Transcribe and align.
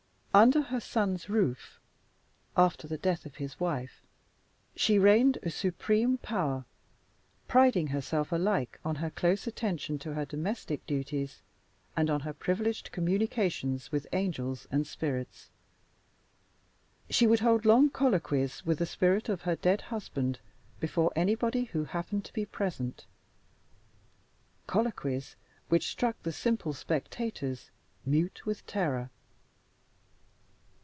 Under 0.33 0.61
her 0.61 0.79
son's 0.79 1.27
roof 1.29 1.77
after 2.55 2.87
the 2.87 2.97
death 2.97 3.25
of 3.25 3.35
his 3.35 3.59
wife 3.59 4.01
she 4.77 4.97
reigned 4.97 5.37
a 5.43 5.49
supreme 5.49 6.17
power; 6.19 6.63
priding 7.49 7.87
herself 7.87 8.31
alike 8.31 8.79
on 8.85 8.95
her 8.95 9.09
close 9.09 9.45
attention 9.45 9.99
to 9.99 10.13
her 10.13 10.23
domestic 10.23 10.87
duties, 10.87 11.41
and 11.97 12.09
on 12.09 12.21
her 12.21 12.31
privileged 12.31 12.93
communications 12.93 13.91
with 13.91 14.07
angels 14.13 14.69
and 14.71 14.87
spirits. 14.87 15.49
She 17.09 17.27
would 17.27 17.41
hold 17.41 17.65
long 17.65 17.89
colloquys 17.89 18.65
with 18.65 18.77
the 18.79 18.85
spirit 18.85 19.27
of 19.27 19.41
her 19.41 19.57
dead 19.57 19.81
husband 19.81 20.39
before 20.79 21.11
anybody 21.13 21.65
who 21.65 21.83
happened 21.83 22.23
to 22.23 22.31
be 22.33 22.45
present 22.45 23.05
colloquys 24.65 25.35
which 25.67 25.89
struck 25.91 26.23
the 26.23 26.31
simple 26.31 26.71
spectators 26.71 27.69
mute 28.05 28.45
with 28.45 28.65
terror. 28.65 29.09